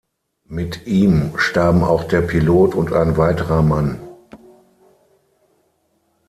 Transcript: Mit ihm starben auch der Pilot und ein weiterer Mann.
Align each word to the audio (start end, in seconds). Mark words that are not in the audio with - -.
Mit 0.47 0.87
ihm 0.87 1.37
starben 1.37 1.83
auch 1.83 2.03
der 2.05 2.21
Pilot 2.21 2.73
und 2.73 2.91
ein 2.91 3.17
weiterer 3.17 3.61
Mann. 3.61 3.99